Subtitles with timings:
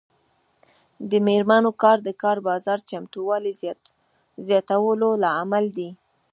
[1.09, 3.53] د میرمنو کار د کار بازار چمتووالي
[4.47, 5.89] زیاتولو لامل دی.